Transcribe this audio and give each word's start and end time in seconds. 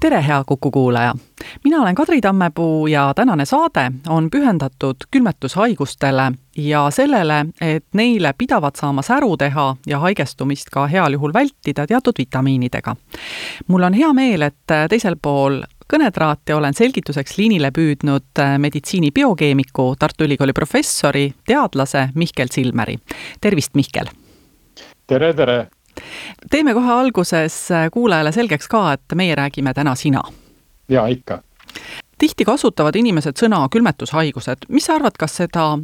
tere, 0.00 0.22
hea 0.26 0.44
Kuku 0.46 0.70
kuulaja! 0.70 1.14
mina 1.64 1.82
olen 1.82 1.94
Kadri 1.94 2.20
Tammepuu 2.20 2.86
ja 2.86 3.12
tänane 3.16 3.44
saade 3.44 3.92
on 4.08 4.30
pühendatud 4.30 4.96
külmetushaigustele 5.10 6.32
ja 6.56 6.90
sellele, 6.90 7.46
et 7.60 7.84
neile 7.92 8.34
pidavat 8.38 8.76
saama 8.76 9.02
säru 9.02 9.36
teha 9.36 9.76
ja 9.86 9.98
haigestumist 9.98 10.70
ka 10.70 10.86
heal 10.86 11.12
juhul 11.12 11.32
vältida 11.32 11.86
teatud 11.86 12.14
vitamiinidega. 12.18 12.96
mul 13.68 13.82
on 13.82 13.94
hea 13.94 14.12
meel, 14.12 14.42
et 14.42 14.74
teisel 14.90 15.16
pool 15.22 15.62
kõnetraati 15.92 16.52
olen 16.54 16.74
selgituseks 16.74 17.38
liinile 17.38 17.70
püüdnud 17.70 18.42
meditsiini 18.58 19.10
biokeemiku, 19.10 19.94
Tartu 19.98 20.24
Ülikooli 20.24 20.52
professori, 20.52 21.34
teadlase 21.46 22.08
Mihkel 22.14 22.48
Silmeri. 22.50 22.98
tervist, 23.40 23.74
Mihkel! 23.74 24.06
tere, 25.06 25.34
tere! 25.34 25.77
Teeme 26.50 26.74
kohe 26.74 26.92
alguses 26.92 27.68
kuulajale 27.92 28.32
selgeks 28.32 28.68
ka, 28.68 28.92
et 28.92 29.14
meie 29.14 29.34
räägime 29.34 29.74
täna 29.74 29.94
sina. 29.94 30.22
jaa, 30.88 31.06
ikka. 31.06 31.42
tihti 32.18 32.44
kasutavad 32.44 32.96
inimesed 32.96 33.36
sõna 33.38 33.68
külmetushaigused, 33.70 34.68
mis 34.68 34.84
sa 34.84 34.94
arvad, 34.98 35.18
kas 35.18 35.36
seda 35.36 35.78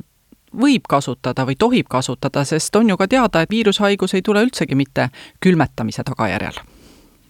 võib 0.60 0.86
kasutada 0.88 1.46
või 1.46 1.56
tohib 1.58 1.88
kasutada, 1.90 2.44
sest 2.44 2.76
on 2.76 2.88
ju 2.88 2.96
ka 2.96 3.08
teada, 3.08 3.42
et 3.42 3.50
viirushaigus 3.50 4.14
ei 4.14 4.22
tule 4.22 4.44
üldsegi 4.46 4.74
mitte 4.74 5.08
külmetamise 5.40 6.04
tagajärjel? 6.04 6.62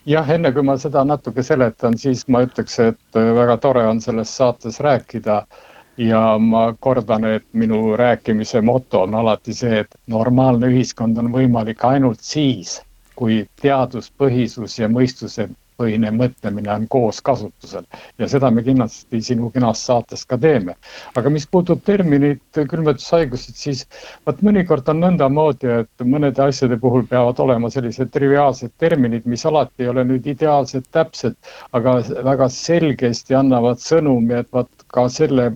jah, 0.06 0.30
enne 0.30 0.52
kui 0.52 0.62
ma 0.62 0.76
seda 0.80 1.04
natuke 1.04 1.42
seletan, 1.42 1.98
siis 1.98 2.26
ma 2.28 2.44
ütleks, 2.44 2.78
et 2.80 3.16
väga 3.16 3.56
tore 3.56 3.86
on 3.88 4.00
selles 4.04 4.36
saates 4.36 4.80
rääkida 4.84 5.44
ja 5.96 6.38
ma 6.38 6.74
kordan, 6.80 7.24
et 7.24 7.44
minu 7.52 7.96
rääkimise 7.96 8.60
moto 8.60 9.02
on 9.02 9.14
alati 9.14 9.54
see, 9.54 9.80
et 9.84 9.94
normaalne 10.06 10.70
ühiskond 10.72 11.18
on 11.18 11.30
võimalik 11.32 11.84
ainult 11.84 12.20
siis, 12.20 12.80
kui 13.14 13.44
teaduspõhisus 13.62 14.78
ja 14.78 14.88
mõistuse 14.88 15.48
põhine 15.80 16.10
mõtlemine 16.14 16.70
on 16.74 16.86
koos 16.90 17.20
kasutusel 17.24 17.86
ja 18.18 18.28
seda 18.30 18.50
me 18.54 18.62
kindlasti 18.66 19.20
sinu 19.28 19.50
kenas 19.54 19.82
saates 19.86 20.24
ka 20.26 20.38
teeme. 20.38 20.76
aga 21.16 21.30
mis 21.30 21.46
puutub 21.46 21.82
terminit 21.84 22.42
külmetushaigused, 22.54 23.56
siis 23.58 23.84
vot 24.26 24.42
mõnikord 24.46 24.88
on 24.92 25.02
nõndamoodi, 25.04 25.70
et 25.84 26.06
mõnede 26.14 26.42
asjade 26.46 26.78
puhul 26.80 27.06
peavad 27.10 27.40
olema 27.44 27.70
sellised 27.70 28.12
triviaalsed 28.14 28.74
terminid, 28.78 29.26
mis 29.26 29.46
alati 29.46 29.84
ei 29.84 29.90
ole 29.92 30.04
nüüd 30.04 30.26
ideaalselt 30.26 30.86
täpsed, 30.94 31.36
aga 31.72 31.98
väga 32.30 32.48
selgesti 32.52 33.34
annavad 33.38 33.82
sõnumi, 33.82 34.40
et 34.42 34.52
vot 34.52 34.86
ka 34.94 35.08
selle 35.08 35.50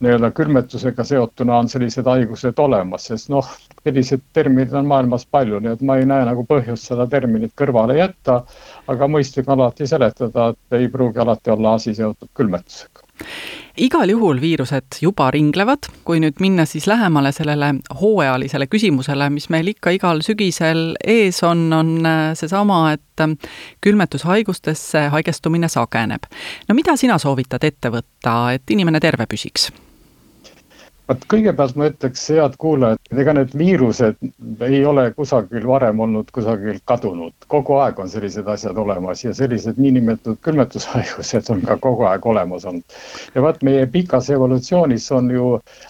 nii-öelda 0.00 0.30
külmetusega 0.32 1.04
seotuna 1.04 1.58
on 1.60 1.68
sellised 1.68 2.06
haigused 2.08 2.58
olemas, 2.64 3.10
sest 3.10 3.28
noh, 3.32 3.46
selliseid 3.84 4.24
termineid 4.36 4.74
on 4.76 4.88
maailmas 4.90 5.26
palju, 5.30 5.60
nii 5.60 5.72
et 5.76 5.84
ma 5.86 5.96
ei 6.00 6.08
näe 6.08 6.24
nagu 6.28 6.44
põhjust 6.48 6.90
seda 6.90 7.06
terminit 7.10 7.54
kõrvale 7.56 7.96
jätta. 7.98 8.42
aga 8.88 9.08
mõistlik 9.08 9.48
on 9.48 9.60
alati 9.60 9.86
seletada, 9.86 10.50
et 10.50 10.80
ei 10.80 10.88
pruugi 10.88 11.18
alati 11.18 11.50
olla 11.50 11.74
asi 11.78 11.94
seotud 11.94 12.28
külmetusega 12.34 13.08
igal 13.80 14.10
juhul 14.10 14.40
viirused 14.40 14.98
juba 15.02 15.30
ringlevad, 15.34 15.88
kui 16.04 16.20
nüüd 16.22 16.40
minna 16.40 16.64
siis 16.68 16.86
lähemale 16.90 17.32
sellele 17.32 17.74
hooajalisele 18.00 18.66
küsimusele, 18.70 19.30
mis 19.32 19.48
meil 19.52 19.70
ikka 19.72 19.94
igal 19.96 20.22
sügisel 20.26 20.94
ees 21.04 21.42
on, 21.46 21.68
on 21.72 21.92
äh, 22.06 22.22
seesama, 22.38 22.82
et 22.96 23.24
äh, 23.24 23.36
külmetushaigustesse 23.84 25.06
haigestumine 25.14 25.68
sageneb. 25.68 26.28
no 26.68 26.74
mida 26.74 26.96
sina 26.96 27.18
soovitad 27.18 27.64
ette 27.64 27.92
võtta, 27.92 28.54
et 28.54 28.76
inimene 28.76 29.00
terve 29.00 29.28
püsiks? 29.30 29.70
Vot 31.10 31.24
kõigepealt 31.32 31.78
ma 31.78 31.88
ütleks, 31.90 32.22
head 32.30 32.54
kuulajad, 32.62 33.00
ega 33.18 33.34
need 33.34 33.54
viirused 33.58 34.18
ei 34.66 34.80
ole 34.86 35.08
kusagil 35.16 35.66
varem 35.66 36.02
olnud 36.04 36.30
kusagil 36.34 36.78
kadunud, 36.86 37.34
kogu 37.50 37.80
aeg 37.82 37.98
on 38.02 38.10
sellised 38.12 38.46
asjad 38.52 38.78
olemas 38.78 39.24
ja 39.24 39.34
sellised 39.34 39.80
niinimetatud 39.82 40.38
külmetushaigused 40.46 41.50
on 41.54 41.64
ka 41.66 41.78
kogu 41.82 42.06
aeg 42.10 42.26
olemas 42.32 42.66
olnud. 42.70 42.98
ja 43.34 43.42
vot 43.42 43.62
meie 43.66 43.86
pikas 43.90 44.30
evolutsioonis 44.30 45.10
on 45.16 45.30
ju 45.34 45.48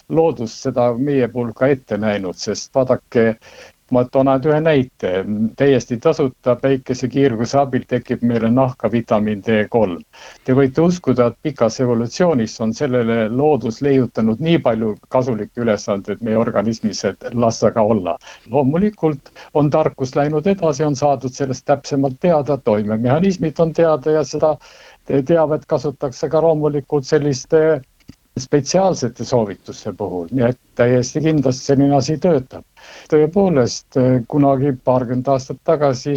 loodus 0.09 0.57
seda 0.63 0.91
meie 0.97 1.27
puhul 1.27 1.53
ka 1.53 1.69
ette 1.75 2.01
näinud, 2.01 2.39
sest 2.41 2.73
vaadake, 2.75 3.35
ma 3.91 4.03
toon 4.11 4.29
ainult 4.31 4.45
ühe 4.49 4.59
näite, 4.63 5.11
täiesti 5.59 5.97
tasuta 6.03 6.55
päikesekiirguse 6.61 7.57
abil 7.59 7.83
tekib 7.87 8.23
meile 8.27 8.49
nahka 8.51 8.91
vitamiin 8.91 9.43
D3. 9.45 9.97
Te 10.45 10.55
võite 10.57 10.83
uskuda, 10.85 11.27
et 11.31 11.37
pikas 11.43 11.79
evolutsioonis 11.83 12.55
on 12.63 12.73
sellele 12.77 13.25
loodus 13.29 13.81
leiutanud 13.81 14.39
nii 14.39 14.61
palju 14.63 14.93
kasulikke 15.09 15.65
ülesandeid 15.65 16.23
meie 16.25 16.39
organismis, 16.39 17.03
et 17.05 17.27
las 17.33 17.63
aga 17.63 17.81
olla. 17.81 18.17
loomulikult 18.51 19.31
on 19.53 19.69
tarkus 19.69 20.15
läinud 20.15 20.47
edasi, 20.47 20.83
on 20.83 20.95
saadud 20.95 21.33
sellest 21.33 21.65
täpsemalt 21.65 22.19
teada, 22.19 22.57
toimemehhanismid 22.57 23.59
on 23.59 23.73
teada 23.73 24.11
ja 24.11 24.23
seda 24.23 24.55
teavet 25.05 25.65
kasutatakse 25.65 26.29
ka 26.29 26.41
loomulikult 26.41 27.05
selliste 27.05 27.81
spetsiaalsete 28.39 29.25
soovituste 29.27 29.91
puhul, 29.97 30.27
nii 30.31 30.45
et 30.47 30.59
täiesti 30.79 31.21
kindlasti 31.25 31.65
selline 31.71 31.95
asi 31.97 32.17
töötab. 32.17 32.63
tõepoolest, 33.11 33.99
kunagi 34.31 34.71
paarkümmend 34.87 35.27
aastat 35.27 35.59
tagasi 35.67 36.15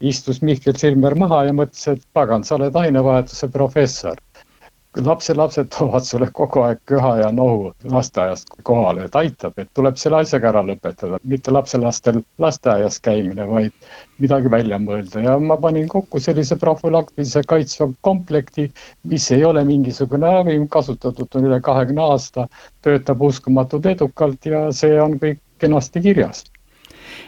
istus 0.00 0.40
Mihkel 0.42 0.76
Silmer 0.80 1.14
maha 1.14 1.44
ja 1.44 1.52
mõtles, 1.52 1.84
et 1.92 2.02
pagan, 2.16 2.44
sa 2.44 2.56
oled 2.56 2.76
ainevahetuse 2.76 3.48
professor 3.52 4.16
lapselapsed 4.96 5.68
toovad 5.70 6.04
sulle 6.04 6.26
kogu 6.34 6.64
aeg 6.66 6.80
köha 6.90 7.12
ja 7.20 7.30
nohu 7.32 7.70
lasteaiast 7.92 8.48
kohale, 8.66 9.04
et 9.06 9.16
aitab, 9.16 9.58
et 9.58 9.70
tuleb 9.74 9.96
selle 10.00 10.18
asjaga 10.24 10.50
ära 10.50 10.62
lõpetada, 10.66 11.20
mitte 11.22 11.54
lapselastel 11.54 12.20
lasteaias 12.42 12.98
käimine, 13.00 13.46
vaid 13.46 13.72
midagi 14.18 14.50
välja 14.50 14.80
mõelda. 14.82 15.22
Ja 15.22 15.38
ma 15.38 15.56
panin 15.62 15.88
kokku 15.88 16.20
sellise 16.20 16.58
profülaktilise 16.58 17.44
kaitsva 17.46 17.90
komplekti, 18.00 18.70
mis 19.06 19.30
ei 19.30 19.44
ole 19.44 19.64
mingisugune 19.64 20.34
ravim, 20.36 20.66
kasutatud 20.68 21.38
on 21.38 21.50
üle 21.50 21.60
kahekümne 21.62 22.08
aasta, 22.10 22.48
töötab 22.82 23.22
uskumatult 23.22 23.86
edukalt 23.86 24.46
ja 24.46 24.68
see 24.74 24.98
on 25.02 25.20
kõik 25.22 25.38
kenasti 25.62 26.02
kirjas 26.02 26.48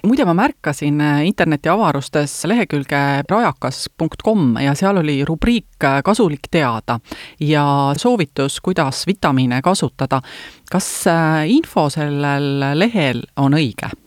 muide, 0.07 0.25
ma 0.25 0.35
märkasin 0.35 1.01
äh, 1.01 1.27
internetiavarustes 1.27 2.45
lehekülge 2.45 3.23
rajakas.com 3.29 4.57
ja 4.63 4.75
seal 4.75 4.99
oli 5.03 5.25
rubriik 5.25 5.85
äh, 5.85 6.01
Kasulik 6.05 6.51
teada 6.51 6.99
ja 7.41 7.65
soovitus, 7.97 8.61
kuidas 8.61 9.07
vitamiine 9.07 9.63
kasutada. 9.63 10.23
kas 10.71 11.07
äh, 11.07 11.51
info 11.51 11.91
sellel 11.91 12.79
lehel 12.79 13.23
on 13.37 13.55
õige? 13.55 14.02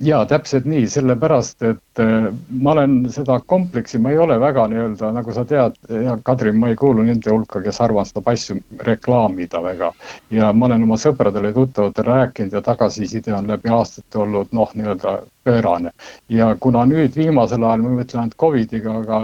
Jaa, 0.00 0.26
täpselt 0.26 0.66
nii, 0.68 0.86
sellepärast 0.90 1.62
et 1.66 2.02
äh, 2.02 2.28
ma 2.60 2.72
olen 2.74 3.00
seda 3.12 3.38
kompleksi, 3.46 3.98
ma 4.02 4.12
ei 4.14 4.18
ole 4.22 4.38
väga 4.40 4.66
nii-öelda, 4.70 5.10
nagu 5.16 5.34
sa 5.34 5.44
tead, 5.48 5.76
hea 5.90 6.16
Kadri, 6.24 6.52
ma 6.52 6.70
ei 6.72 6.78
kuulu 6.78 7.02
nende 7.06 7.32
hulka, 7.32 7.62
kes 7.64 7.80
armastab 7.84 8.28
asju 8.30 8.58
reklaamida 8.86 9.62
väga. 9.62 9.92
ja 10.30 10.52
ma 10.52 10.66
olen 10.66 10.86
oma 10.86 10.98
sõpradele 11.00 11.52
ja 11.52 11.58
tuttavatele 11.58 12.08
rääkinud 12.08 12.52
ja 12.52 12.62
tagasiside 12.62 13.34
on 13.34 13.50
läbi 13.50 13.72
aastate 13.74 14.18
olnud 14.18 14.52
noh, 14.52 14.72
nii-öelda 14.74 15.18
pöörane. 15.44 15.92
ja 16.28 16.54
kuna 16.60 16.86
nüüd 16.86 17.16
viimasel 17.16 17.64
ajal, 17.64 17.82
ma 17.82 18.00
mõtlen 18.00 18.22
ainult 18.22 18.38
Covidiga, 18.38 19.00
aga 19.02 19.22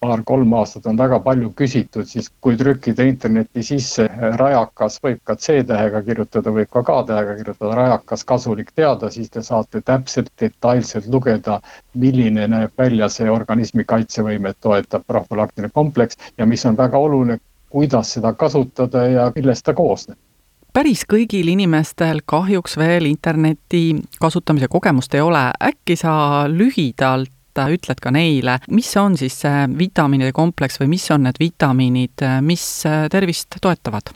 paar-kolm 0.00 0.52
aastat 0.54 0.86
on 0.86 0.98
väga 0.98 1.18
palju 1.24 1.50
küsitud, 1.58 2.06
siis 2.06 2.30
kui 2.40 2.56
trükkida 2.56 3.06
internetti 3.08 3.62
sisse 3.66 4.06
rajakas, 4.38 4.98
võib 5.02 5.20
ka 5.26 5.34
C-tähega 5.36 6.02
kirjutada, 6.06 6.52
võib 6.54 6.70
ka 6.70 6.82
K-tähega 6.86 7.34
kirjutada, 7.40 7.74
rajakas 7.78 8.24
kasulik 8.28 8.70
teada, 8.74 9.10
siis 9.10 9.30
te 9.30 9.42
saate 9.42 9.82
täpselt 9.82 10.30
detailselt 10.40 11.08
lugeda, 11.12 11.58
milline 11.94 12.46
näeb 12.50 12.78
välja 12.78 13.10
see 13.12 13.30
organismi 13.30 13.84
kaitsevõimet 13.88 14.60
toetav 14.62 15.02
profülaktiline 15.06 15.72
kompleks 15.74 16.18
ja 16.38 16.46
mis 16.46 16.66
on 16.66 16.78
väga 16.78 16.98
oluline, 16.98 17.40
kuidas 17.70 18.14
seda 18.14 18.32
kasutada 18.32 19.04
ja 19.08 19.28
millest 19.34 19.66
ta 19.66 19.74
koosneb. 19.74 20.18
Päris 20.72 21.02
kõigil 21.08 21.48
inimestel 21.48 22.20
kahjuks 22.28 22.76
veel 22.78 23.08
interneti 23.08 23.96
kasutamise 24.20 24.68
kogemust 24.70 25.14
ei 25.16 25.24
ole, 25.24 25.48
äkki 25.64 25.96
sa 25.96 26.44
lühidalt 26.46 27.32
ütled 27.72 28.00
ka 28.02 28.12
neile, 28.14 28.58
mis 28.70 28.94
on 29.00 29.16
siis 29.18 29.40
see 29.42 29.66
vitamiinide 29.78 30.32
kompleks 30.36 30.80
või 30.80 30.94
mis 30.94 31.10
on 31.14 31.26
need 31.26 31.40
vitamiinid, 31.42 32.26
mis 32.46 32.64
tervist 33.10 33.60
toetavad? 33.62 34.14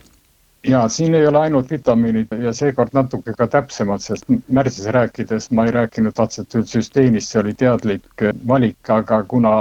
ja 0.66 0.88
siin 0.88 1.14
ei 1.14 1.26
ole 1.26 1.38
ainult 1.38 1.70
vitamiinid 1.70 2.26
ja 2.42 2.52
seekord 2.52 2.92
natuke 2.94 3.34
ka 3.38 3.46
täpsemalt, 3.50 4.02
sest 4.04 4.28
märtsis 4.48 4.86
rääkides 4.94 5.50
ma 5.50 5.66
ei 5.66 5.74
rääkinud 5.74 6.18
atsetiilsüsteenist, 6.24 7.32
see 7.32 7.40
oli 7.40 7.54
teadlik 7.58 8.26
valik, 8.48 8.78
aga 8.90 9.22
kuna 9.28 9.54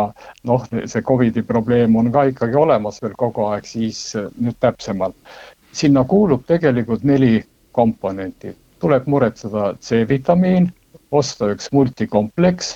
noh, 0.48 0.68
see 0.86 1.02
Covidi 1.02 1.42
probleem 1.42 1.96
on 1.96 2.12
ka 2.14 2.28
ikkagi 2.30 2.58
olemas 2.58 3.02
veel 3.02 3.16
kogu 3.18 3.48
aeg, 3.50 3.66
siis 3.66 4.12
nüüd 4.38 4.60
täpsemalt. 4.60 5.16
sinna 5.72 6.04
kuulub 6.04 6.44
tegelikult 6.46 7.04
neli 7.04 7.44
komponenti, 7.72 8.52
tuleb 8.80 9.06
muretseda 9.08 9.74
C-vitamiin, 9.82 10.68
osta 11.12 11.48
üks 11.54 11.72
multikompleks, 11.72 12.76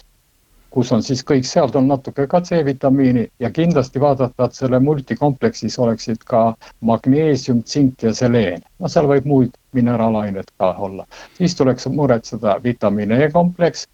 kus 0.76 0.92
on 0.92 1.04
siis 1.04 1.24
kõik, 1.24 1.46
sealt 1.48 1.76
on 1.80 1.88
natuke 1.88 2.26
ka 2.28 2.42
C-vitamiini 2.44 3.26
ja 3.40 3.52
kindlasti 3.56 4.02
vaadata, 4.04 4.50
et 4.50 4.58
selle 4.58 4.80
multikompleksis 4.84 5.78
oleksid 5.80 6.26
ka 6.28 6.42
magneesium, 6.84 7.62
tsink 7.64 8.04
ja 8.04 8.14
seleen. 8.14 8.64
no 8.80 8.92
seal 8.92 9.08
võib 9.08 9.30
muid 9.32 9.56
mineraalaineid 9.78 10.52
ka 10.60 10.74
olla. 10.88 11.08
siis 11.38 11.56
tuleks 11.56 11.88
muretseda 11.88 12.60
vitamiin 12.64 13.12
E 13.12 13.32
kompleks 13.32 13.88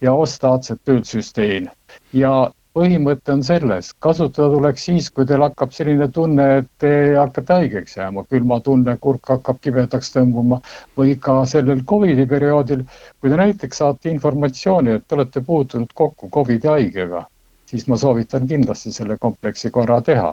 ja 0.00 0.14
osta 0.14 0.54
atsetüülsüstein 0.54 1.70
ja 2.12 2.50
põhimõte 2.76 3.32
on 3.34 3.42
selles, 3.46 3.90
kasutada 4.04 4.50
tuleks 4.52 4.84
siis, 4.88 5.08
kui 5.14 5.26
teil 5.26 5.42
hakkab 5.42 5.72
selline 5.74 6.06
tunne, 6.14 6.46
et 6.60 6.68
te 6.82 6.92
hakkate 7.16 7.56
haigeks 7.62 7.96
jääma, 7.98 8.24
külmatunne, 8.30 8.96
kurk 9.02 9.32
hakkab 9.32 9.58
kibedaks 9.64 10.12
tõmbuma 10.14 10.60
või 10.98 11.16
ka 11.22 11.40
sellel 11.50 11.82
Covidi 11.90 12.28
perioodil, 12.30 12.84
kui 13.18 13.32
te 13.32 13.40
näiteks 13.40 13.82
saate 13.82 14.14
informatsiooni, 14.14 14.96
et 14.98 15.08
te 15.08 15.18
olete 15.18 15.42
puutunud 15.46 15.90
kokku 15.98 16.30
Covidi 16.30 16.70
haigega, 16.70 17.24
siis 17.70 17.88
ma 17.90 17.98
soovitan 17.98 18.46
kindlasti 18.50 18.94
selle 18.94 19.18
kompleksi 19.18 19.70
korra 19.74 20.00
teha. 20.06 20.32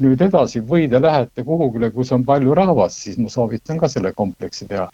nüüd 0.00 0.20
edasi, 0.24 0.64
või 0.64 0.88
te 0.90 1.00
lähete 1.02 1.44
kuhugile, 1.44 1.90
kus 1.92 2.12
on 2.16 2.24
palju 2.24 2.56
rahvast, 2.56 3.04
siis 3.04 3.20
ma 3.20 3.28
soovitan 3.28 3.78
ka 3.78 3.88
selle 3.88 4.12
kompleksi 4.12 4.68
teha. 4.72 4.88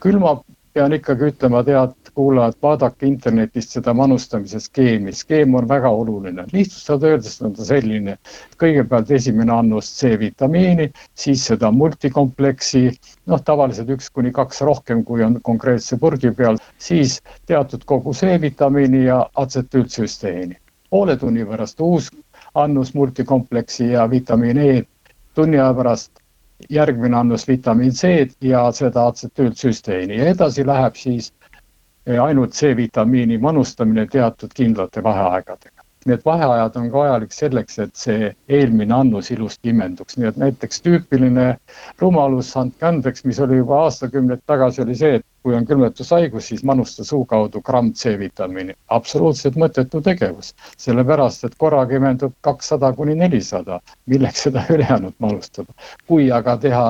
külma 0.00 0.38
pean 0.74 0.92
ikkagi 0.92 1.28
ütlema, 1.30 1.60
head 1.66 1.92
kuulajad, 2.18 2.56
vaadake 2.62 3.06
internetist 3.06 3.76
seda 3.76 3.94
manustamise 3.94 4.58
skeemi, 4.60 5.12
skeem 5.14 5.54
on 5.54 5.68
väga 5.70 5.90
oluline, 5.90 6.46
lihtsustatult 6.52 7.06
öeldes 7.10 7.36
on 7.42 7.54
ta 7.54 7.66
selline. 7.68 8.16
kõigepealt 8.58 9.10
esimene 9.14 9.52
annus 9.54 9.92
C-vitamiini, 10.00 10.90
siis 11.14 11.46
seda 11.50 11.70
multikompleksi, 11.70 12.90
noh, 13.30 13.42
tavaliselt 13.42 13.90
üks 13.94 14.10
kuni 14.10 14.32
kaks 14.32 14.60
rohkem, 14.66 15.04
kui 15.04 15.22
on 15.22 15.38
konkreetse 15.42 15.98
purgi 15.98 16.32
peal, 16.34 16.58
siis 16.78 17.20
teatud 17.46 17.84
kogu 17.84 18.12
C-vitamiini 18.12 19.04
ja 19.04 19.22
atsetüültsüsteeni. 19.34 20.58
poole 20.90 21.16
tunni 21.16 21.44
pärast 21.44 21.80
uus 21.80 22.10
annus 22.54 22.94
multikompleksi 22.94 23.88
ja 23.92 24.10
vitamiin 24.10 24.58
E, 24.58 24.82
tunni 25.34 25.58
aja 25.58 25.74
pärast 25.74 26.23
järgmine 26.70 27.16
annus 27.16 27.48
vitamiin 27.48 27.92
C-d 27.92 28.48
ja 28.48 28.64
seda 28.72 29.06
atsetüültsüsteini 29.10 30.18
ja 30.18 30.28
edasi 30.34 30.66
läheb 30.66 30.96
siis 30.96 31.32
eh, 32.06 32.22
ainult 32.24 32.52
C-vitamiini 32.54 33.38
manustamine 33.38 34.06
teatud 34.06 34.54
kindlate 34.54 35.02
vaheaegadega. 35.02 35.83
Need 36.04 36.24
vaheajad 36.24 36.76
on 36.76 36.90
ka 36.92 36.98
vajalik 36.98 37.32
selleks, 37.32 37.78
et 37.80 37.94
see 37.96 38.30
eelmine 38.48 38.94
annus 38.94 39.30
ilusti 39.32 39.72
imenduks, 39.72 40.18
nii 40.20 40.28
et 40.28 40.40
näiteks 40.40 40.82
tüüpiline 40.84 41.46
rumalus, 42.02 42.50
andke 42.60 42.86
andeks, 42.90 43.24
mis 43.24 43.40
oli 43.40 43.60
juba 43.62 43.78
aastakümneid 43.86 44.42
tagasi, 44.46 44.82
oli 44.84 44.96
see, 45.00 45.14
et 45.20 45.26
kui 45.44 45.56
on 45.56 45.64
külmetushaigus, 45.68 46.50
siis 46.50 46.64
manusta 46.64 47.04
suu 47.04 47.24
kaudu 47.28 47.62
gramm 47.64 47.92
C-vitamiini. 47.92 48.74
absoluutselt 48.88 49.56
mõttetu 49.60 50.02
tegevus, 50.04 50.54
sellepärast 50.76 51.44
et 51.48 51.56
korraga 51.58 51.96
imendub 51.96 52.36
kakssada 52.40 52.92
kuni 52.92 53.14
nelisada, 53.14 53.80
milleks 54.06 54.46
seda 54.48 54.66
ülejäänud 54.76 55.16
manustada. 55.18 55.72
kui 56.06 56.30
aga 56.32 56.56
teha 56.56 56.84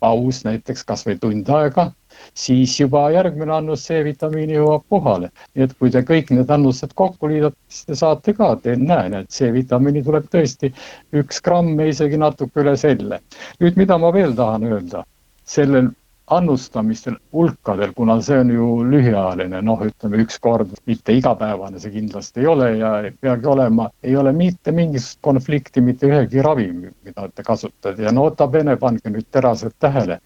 paus 0.00 0.44
näiteks 0.44 0.84
kasvõi 0.84 1.18
tund 1.20 1.48
aega 1.48 1.90
siis 2.34 2.74
juba 2.80 3.06
järgmine 3.14 3.54
annus 3.56 3.86
C-vitamiini 3.88 4.58
jõuab 4.58 4.86
kohale. 4.92 5.30
nii 5.54 5.64
et 5.64 5.74
kui 5.78 5.90
te 5.90 6.02
kõik 6.06 6.32
need 6.36 6.50
annused 6.50 6.94
kokku 6.94 7.30
liidate, 7.32 7.56
siis 7.68 7.90
te 7.90 7.98
saate 8.02 8.34
ka, 8.38 8.54
te 8.62 8.76
näe, 8.76 9.10
näed, 9.12 9.28
C-vitamiini 9.32 10.04
tuleb 10.06 10.30
tõesti 10.32 10.72
üks 11.16 11.42
gramm 11.42 11.80
ja 11.80 11.86
isegi 11.92 12.20
natuke 12.20 12.64
üle 12.64 12.76
selle. 12.76 13.20
nüüd, 13.60 13.76
mida 13.76 13.98
ma 13.98 14.12
veel 14.14 14.34
tahan 14.36 14.66
öelda, 14.70 15.04
sellel 15.44 15.92
annustamistel 16.26 17.16
hulkadel, 17.32 17.92
kuna 17.94 18.20
see 18.22 18.38
on 18.40 18.50
ju 18.50 18.66
lühiajaline, 18.90 19.60
noh, 19.62 19.82
ütleme 19.86 20.18
üks 20.24 20.40
kord, 20.42 20.72
mitte 20.90 21.14
igapäevane 21.14 21.78
see 21.78 21.92
kindlasti 21.94 22.42
ei 22.42 22.48
ole 22.50 22.70
ja 22.80 22.92
ei 23.06 23.12
peagi 23.20 23.46
olema, 23.46 23.88
ei 24.02 24.16
ole 24.16 24.32
mitte 24.34 24.74
mingisugust 24.74 25.20
konflikti 25.22 25.80
mitte 25.80 26.10
ühegi 26.10 26.42
ravimi, 26.42 26.90
mida 27.06 27.28
te 27.34 27.46
kasutate 27.46 28.02
ja 28.02 28.12
nota 28.12 28.48
bene, 28.50 28.76
pange 28.76 29.10
nüüd 29.10 29.28
teraselt 29.30 29.76
tähele. 29.78 30.18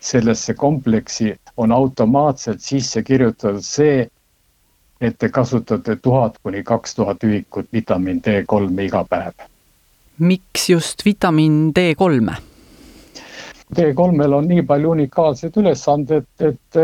sellesse 0.00 0.54
kompleksi 0.54 1.34
on 1.56 1.72
automaatselt 1.72 2.60
sisse 2.60 3.02
kirjutatud 3.02 3.62
see, 3.62 4.08
et 5.00 5.18
te 5.18 5.28
kasutate 5.28 5.96
tuhat 5.96 6.38
kuni 6.42 6.62
kaks 6.62 6.94
tuhat 6.94 7.24
ühikut 7.24 7.66
vitamiin 7.72 8.22
D 8.22 8.44
kolme 8.46 8.84
iga 8.84 9.04
päev. 9.04 9.32
miks 10.18 10.70
just 10.70 11.04
vitamiin 11.04 11.74
D 11.74 11.94
kolme? 11.94 12.36
T3-l 13.74 14.32
on 14.32 14.46
nii 14.48 14.62
palju 14.64 14.90
unikaalseid 14.94 15.56
ülesandeid, 15.60 16.26
et 16.40 16.78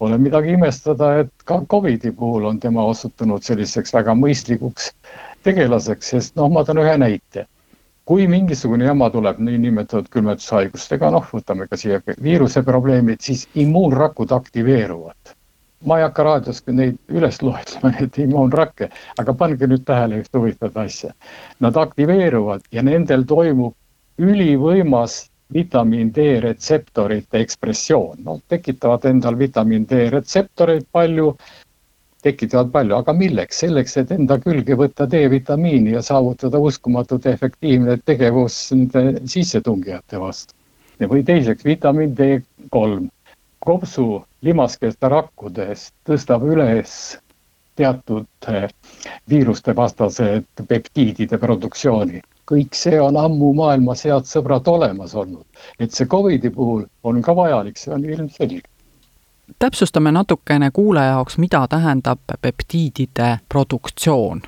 pole 0.00 0.16
midagi 0.18 0.54
imestada, 0.56 1.10
et 1.24 1.44
ka 1.44 1.58
Covidi 1.68 2.12
puhul 2.16 2.46
on 2.48 2.60
tema 2.60 2.84
osutunud 2.88 3.44
selliseks 3.44 3.92
väga 3.92 4.14
mõistlikuks 4.16 4.88
tegelaseks, 5.44 6.12
sest 6.14 6.38
noh, 6.40 6.48
ma 6.52 6.64
toon 6.64 6.80
ühe 6.84 6.96
näite. 7.00 7.46
kui 8.10 8.24
mingisugune 8.26 8.88
jama 8.88 9.06
tuleb 9.14 9.38
niinimetatud 9.38 10.08
külmetushaigustega, 10.10 11.12
noh, 11.14 11.28
võtame 11.30 11.68
ka 11.70 11.76
siia 11.78 12.00
viiruse 12.22 12.62
probleemid, 12.66 13.20
siis 13.22 13.44
immuunrakud 13.54 14.32
aktiveeruvad. 14.32 15.36
ma 15.86 15.98
ei 15.98 16.02
hakka 16.02 16.24
raadios 16.24 16.62
neid 16.66 16.96
üles 17.08 17.42
loetlema, 17.42 17.92
neid 17.98 18.16
immuunrakke, 18.24 18.88
aga 19.18 19.34
pange 19.34 19.68
nüüd 19.68 19.84
tähele 19.84 20.22
ühte 20.24 20.38
huvitavat 20.40 20.76
asja. 20.86 21.12
Nad 21.60 21.76
aktiveeruvad 21.76 22.64
ja 22.72 22.82
nendel 22.82 23.24
toimub 23.28 23.76
ülivõimas 24.18 25.29
vitamiin 25.52 26.12
D 26.14 26.40
retseptorite 26.40 27.40
ekspressioon, 27.44 28.22
noh, 28.24 28.38
tekitavad 28.48 29.04
endal 29.10 29.38
vitamiin 29.38 29.86
D 29.90 30.06
retseptoreid 30.12 30.86
palju, 30.92 31.32
tekitavad 32.22 32.70
palju, 32.72 32.96
aga 32.96 33.14
milleks, 33.16 33.62
selleks, 33.64 33.96
et 34.02 34.12
enda 34.14 34.36
külge 34.42 34.76
võtta 34.76 35.06
D-vitamiini 35.10 35.94
ja 35.96 36.02
saavutada 36.04 36.60
uskumatult 36.60 37.26
efektiivne 37.26 37.96
tegevus 38.04 38.58
nende 38.76 39.26
sissetungijate 39.34 40.20
vastu. 40.20 40.54
või 41.00 41.24
teiseks 41.24 41.64
vitamiin 41.64 42.14
D 42.14 42.42
kolm, 42.70 43.08
kopsu 43.58 44.20
limaskeste 44.42 45.08
rakkudes 45.08 45.90
tõstab 46.04 46.44
üles 46.44 47.16
teatud 47.76 48.26
eh, 48.48 48.68
viiruste 49.28 49.72
vastased 49.76 50.66
peptiidide 50.68 51.38
produktsiooni 51.38 52.20
kõik 52.50 52.74
see 52.74 53.00
on 53.00 53.16
ammu 53.16 53.52
maailmas, 53.54 54.04
head 54.04 54.28
sõbrad, 54.28 54.68
olemas 54.68 55.14
olnud. 55.14 55.46
et 55.78 55.92
see 55.92 56.06
Covidi 56.06 56.50
puhul 56.50 56.84
on 57.02 57.22
ka 57.22 57.36
vajalik, 57.36 57.78
see 57.78 57.94
on 57.94 58.04
ilmselge. 58.04 58.62
täpsustame 59.58 60.12
natukene 60.12 60.70
kuulaja 60.70 61.16
jaoks, 61.16 61.38
mida 61.38 61.66
tähendab 61.68 62.38
peptiidide 62.42 63.38
produktsioon 63.48 64.42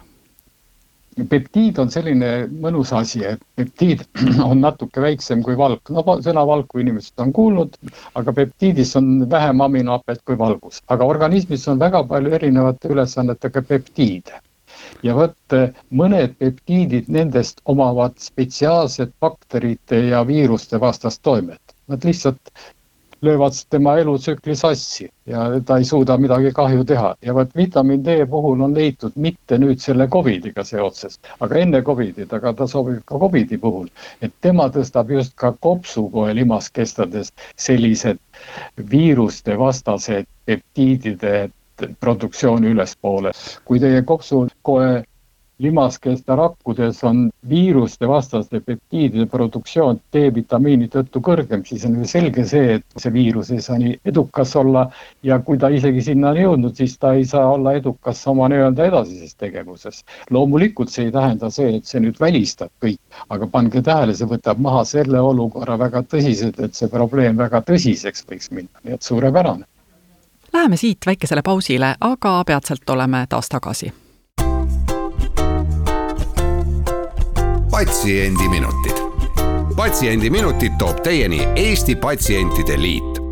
peptiid 1.29 1.79
on 1.79 1.91
selline 1.93 2.29
mõnus 2.49 2.93
asi, 2.97 3.21
et 3.27 3.43
peptiid 3.57 4.05
on 4.51 4.63
natuke 4.65 5.03
väiksem 5.05 5.43
kui 5.45 5.57
valk, 5.59 5.91
no 5.93 6.05
sõna 6.25 6.45
valku 6.49 6.81
inimesed 6.81 7.21
on 7.25 7.33
kuulnud, 7.37 7.77
aga 8.19 8.33
peptiidis 8.33 8.97
on 8.97 9.29
vähem 9.31 9.61
aminohapet 9.61 10.23
kui 10.25 10.39
valgus, 10.39 10.81
aga 10.89 11.05
organismis 11.05 11.69
on 11.69 11.83
väga 11.83 12.05
palju 12.09 12.33
erinevate 12.39 12.89
ülesannetega 12.95 13.63
peptiide 13.69 14.41
ja 15.03 15.15
vot 15.17 15.57
mõned 15.91 16.37
peptiidid 16.39 17.09
nendest 17.09 17.61
omavad 17.65 18.19
spetsiaalset 18.23 19.15
bakterite 19.21 19.99
ja 20.13 20.23
viiruste 20.27 20.81
vastast 20.81 21.23
toimet. 21.23 21.61
Nad 21.89 22.05
lihtsalt 22.05 22.53
löövad 23.23 23.53
tema 23.71 23.97
elutsükli 23.99 24.57
sassi 24.57 25.11
ja 25.27 25.61
ta 25.65 25.77
ei 25.79 25.85
suuda 25.85 26.17
midagi 26.19 26.51
kahju 26.53 26.85
teha 26.85 27.15
ja 27.23 27.35
vot 27.35 27.55
vitamiin 27.57 28.05
D 28.05 28.27
puhul 28.31 28.61
on 28.61 28.75
leitud 28.75 29.13
mitte 29.15 29.59
nüüd 29.59 29.79
selle 29.79 30.09
Covidiga 30.09 30.65
seoses, 30.65 31.21
aga 31.41 31.59
enne 31.63 31.83
Covidit, 31.83 32.33
aga 32.33 32.53
ta 32.53 32.67
sobib 32.67 33.05
ka 33.07 33.19
Covidi 33.19 33.59
puhul, 33.59 33.87
et 34.23 34.35
tema 34.41 34.67
tõstab 34.75 35.15
just 35.15 35.37
ka 35.37 35.53
kopsukoe 35.61 36.35
limaskestades 36.35 37.33
sellised 37.57 38.19
viiruste 38.91 39.59
vastased 39.59 40.27
peptiidide 40.47 41.51
produktsiooni 42.01 42.75
ülespoole. 42.75 43.33
kui 43.65 43.81
teie 43.81 44.03
kopsukoe 44.03 45.03
limaskeste 45.63 46.37
rakkudes 46.37 47.05
on 47.05 47.31
viiruste 47.49 48.09
vastaste 48.09 48.61
peptiidide 48.67 49.27
produktsioon 49.31 50.01
D-vitamiini 50.15 50.89
tõttu 50.91 51.23
kõrgem, 51.25 51.63
siis 51.67 51.85
on 51.87 51.99
ju 52.01 52.09
selge 52.09 52.45
see, 52.49 52.79
et 52.79 53.03
see 53.05 53.13
viirus 53.15 53.53
ei 53.55 53.63
saa 53.65 53.79
nii 53.79 53.95
edukas 54.13 54.57
olla 54.59 54.87
ja 55.23 55.39
kui 55.47 55.61
ta 55.63 55.71
isegi 55.71 56.03
sinna 56.09 56.33
on 56.33 56.41
jõudnud, 56.43 56.77
siis 56.79 56.97
ta 56.99 57.13
ei 57.19 57.27
saa 57.29 57.47
olla 57.55 57.77
edukas 57.79 58.25
oma 58.33 58.49
nii-öelda 58.53 58.89
edasises 58.91 59.37
tegevuses. 59.39 60.03
loomulikult 60.31 60.91
see 60.91 61.07
ei 61.09 61.15
tähenda 61.15 61.51
see, 61.51 61.77
et 61.77 61.87
see 61.87 62.03
nüüd 62.03 62.19
välistab 62.21 62.73
kõik, 62.83 63.01
aga 63.29 63.47
pange 63.47 63.83
tähele, 63.83 64.17
see 64.19 64.31
võtab 64.35 64.59
maha 64.59 64.85
selle 64.89 65.21
olukorra 65.21 65.79
väga 65.79 66.03
tõsiselt, 66.15 66.59
et 66.61 66.75
see 66.75 66.91
probleem 66.91 67.39
väga 67.39 67.63
tõsiseks 67.69 68.27
võiks 68.29 68.51
minna, 68.51 68.83
nii 68.83 68.99
et 68.99 69.11
suurepärane 69.13 69.72
Läheme 70.53 70.77
siit 70.77 70.99
väikesele 71.07 71.43
pausile, 71.43 71.95
aga 72.01 72.45
peatselt 72.47 72.91
oleme 72.91 73.27
taas 73.29 73.49
tagasi. 73.49 73.93
patsiendiminutid. 77.71 78.97
patsiendiminutid 79.77 80.73
toob 80.79 81.01
teieni 81.03 81.49
Eesti 81.57 81.97
Patsientide 81.97 82.83
Liit 82.83 83.23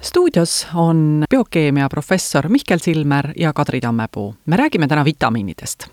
stuudios 0.00 0.66
on 0.74 1.24
biokeemia 1.30 1.88
professor 1.88 2.48
Mihkel 2.48 2.78
Silmer 2.78 3.32
ja 3.36 3.52
Kadri 3.52 3.80
Tammepuu. 3.80 4.34
me 4.46 4.56
räägime 4.56 4.88
täna 4.88 5.04
vitamiinidest 5.04 5.86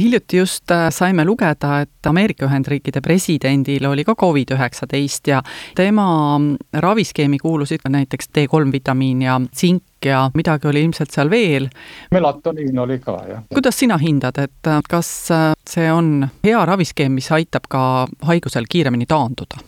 hiljuti 0.00 0.36
just 0.36 0.70
äh, 0.70 0.88
saime 0.90 1.24
lugeda, 1.24 1.80
et 1.80 2.06
Ameerika 2.06 2.46
Ühendriikide 2.46 3.00
presidendil 3.04 3.86
oli 3.86 4.04
ka 4.04 4.14
Covid-19 4.18 5.30
ja 5.30 5.42
tema 5.76 6.40
raviskeemi 6.72 7.38
kuulusid 7.38 7.84
näiteks 7.88 8.30
D3 8.38 8.72
vitamiin 8.72 9.22
ja 9.22 9.40
tsink 9.50 9.82
ja 10.04 10.30
midagi 10.34 10.68
oli 10.68 10.82
ilmselt 10.82 11.10
seal 11.10 11.30
veel. 11.30 11.68
melatoniin 12.10 12.78
oli 12.78 12.98
ka, 12.98 13.18
jah. 13.28 13.42
kuidas 13.54 13.78
sina 13.78 13.98
hindad, 13.98 14.38
et 14.38 14.66
äh, 14.66 14.80
kas 14.88 15.30
äh, 15.30 15.52
see 15.68 15.92
on 15.92 16.28
hea 16.44 16.64
raviskeem, 16.66 17.12
mis 17.12 17.30
aitab 17.32 17.68
ka 17.68 18.06
haigusel 18.22 18.64
kiiremini 18.68 19.06
taanduda? 19.06 19.60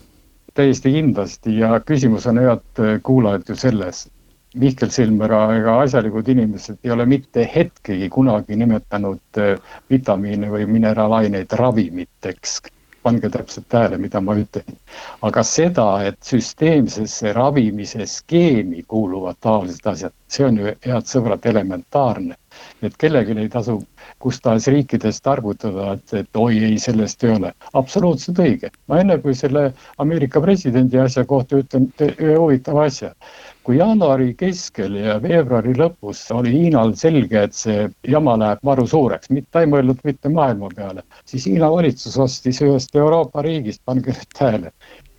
täiesti 0.55 0.91
kindlasti 0.91 1.57
ja 1.59 1.79
küsimus 1.83 2.27
on 2.31 2.37
head 2.39 2.83
kuulajad 3.03 3.49
ju 3.49 3.55
selles, 3.59 4.05
Mihkel 4.55 4.91
Silmera 4.95 5.39
ega 5.57 5.79
asjalikud 5.83 6.29
inimesed 6.31 6.77
ei 6.83 6.91
ole 6.95 7.05
mitte 7.05 7.43
hetkegi 7.55 8.07
kunagi 8.09 8.55
nimetanud 8.59 9.39
äh, 9.43 9.57
vitamiine 9.91 10.51
või 10.53 10.67
mineraalaineid 10.77 11.57
ravimiteks. 11.63 12.61
pange 13.05 13.29
täpselt 13.29 13.67
tähele, 13.69 13.99
mida 14.01 14.17
ma 14.21 14.33
ütlen. 14.33 14.77
aga 15.21 15.43
seda, 15.45 15.85
et 16.07 16.17
süsteemsesse 16.25 17.33
ravimise 17.37 18.05
skeemi 18.09 18.81
kuuluvad 18.87 19.37
taolised 19.45 19.85
asjad, 19.91 20.13
see 20.27 20.45
on 20.45 20.57
ju, 20.57 20.73
head 20.85 21.09
sõbrad, 21.09 21.45
elementaarne. 21.45 22.35
et 22.81 22.95
kellelgi 22.97 23.35
ei 23.37 23.49
tasu 23.51 23.81
kus 24.19 24.39
tahes 24.41 24.67
riikidest 24.71 25.27
arvutada, 25.27 25.93
et, 25.95 26.13
et 26.21 26.39
oi 26.39 26.59
ei, 26.69 26.77
sellest 26.81 27.23
ei 27.25 27.33
ole. 27.35 27.51
absoluutselt 27.73 28.39
õige. 28.41 28.71
ma 28.87 29.01
enne 29.01 29.17
kui 29.23 29.35
selle 29.37 29.65
Ameerika 30.01 30.41
presidendi 30.41 30.99
asja 31.01 31.25
kohta 31.29 31.59
ütlen 31.61 31.89
ühe 32.01 32.37
huvitava 32.37 32.85
asja 32.89 33.11
kui 33.65 33.79
jaanuari 33.79 34.33
keskel 34.37 34.97
ja 34.99 35.15
veebruari 35.21 35.73
lõpus 35.77 36.19
oli 36.35 36.51
Hiinal 36.53 36.93
selge, 37.01 37.47
et 37.47 37.57
see 37.57 37.87
jama 38.15 38.35
läheb 38.37 38.61
maru 38.67 38.85
suureks, 38.89 39.31
mitte 39.33 39.63
ei 39.63 39.71
mõelnud 39.71 40.03
mitte 40.05 40.29
maailma 40.29 40.69
peale, 40.75 41.01
siis 41.25 41.47
Hiina 41.49 41.71
valitsus 41.73 42.17
ostis 42.27 42.61
ühest 42.61 42.95
Euroopa 43.01 43.41
riigist, 43.45 43.81
pange 43.85 44.13
nüüd 44.13 44.37
tähele, 44.37 44.71